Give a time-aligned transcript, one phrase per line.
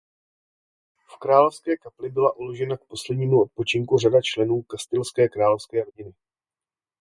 [1.15, 6.13] V královské kapli byla uložena k poslednímu odpočinku řada členů kastilské královské rodiny.